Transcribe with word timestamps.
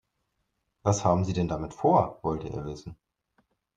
"Was 0.81 1.05
haben 1.05 1.25
Sie 1.25 1.33
denn 1.33 1.47
damit 1.47 1.75
vor?", 1.75 2.17
wollte 2.23 2.47
er 2.47 2.65
wissen. 2.65 2.95